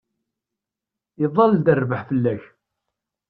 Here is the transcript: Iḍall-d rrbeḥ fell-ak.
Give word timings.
Iḍall-d 1.23 1.67
rrbeḥ 1.79 2.01
fell-ak. 2.09 2.41